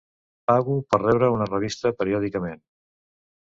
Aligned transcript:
Pago 0.51 0.77
per 0.93 1.01
rebre 1.03 1.31
una 1.35 1.49
revista 1.51 1.95
periòdicament. 2.03 2.69